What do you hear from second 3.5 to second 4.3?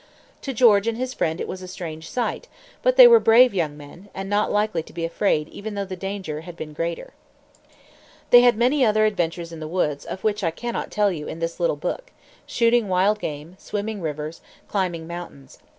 young men, and